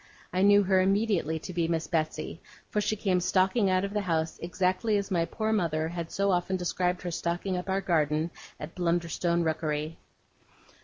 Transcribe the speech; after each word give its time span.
I 0.33 0.41
knew 0.41 0.63
her 0.63 0.81
immediately 0.81 1.37
to 1.37 1.53
be 1.53 1.67
Miss 1.67 1.85
Betsey, 1.85 2.41
for 2.71 2.81
she 2.81 2.95
came 2.95 3.19
stalking 3.19 3.69
out 3.69 3.85
of 3.85 3.93
the 3.93 4.01
house 4.01 4.39
exactly 4.41 4.97
as 4.97 5.11
my 5.11 5.25
poor 5.25 5.53
mother 5.53 5.89
had 5.89 6.11
so 6.11 6.31
often 6.31 6.57
described 6.57 7.03
her 7.03 7.11
stalking 7.11 7.55
up 7.55 7.69
our 7.69 7.81
garden 7.81 8.31
at 8.59 8.73
Blunderstone 8.73 9.43
Rookery. 9.43 9.99